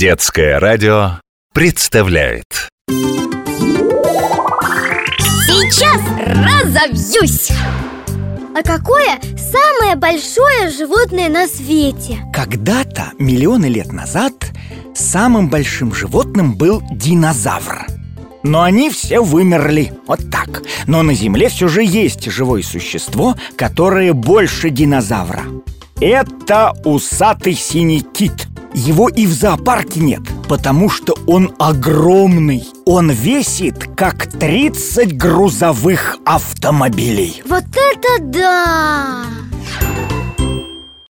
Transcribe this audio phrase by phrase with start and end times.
[0.00, 1.20] Детское радио
[1.52, 2.70] представляет
[5.46, 7.52] Сейчас разовьюсь!
[8.56, 12.20] А какое самое большое животное на свете?
[12.32, 14.32] Когда-то, миллионы лет назад,
[14.94, 17.86] самым большим животным был динозавр.
[18.42, 24.14] Но они все вымерли, вот так Но на Земле все же есть живое существо, которое
[24.14, 25.42] больше динозавра
[26.00, 33.88] Это усатый синий кит Его и в зоопарке нет, потому что он огромный Он весит,
[33.96, 38.89] как 30 грузовых автомобилей Вот это да!